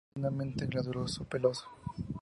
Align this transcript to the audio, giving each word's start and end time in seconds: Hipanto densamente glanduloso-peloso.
Hipanto 0.01 0.19
densamente 0.23 0.65
glanduloso-peloso. 0.65 1.67